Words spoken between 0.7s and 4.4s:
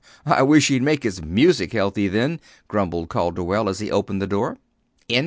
make his music healthy, then," grumbled Calderwell, as he opened the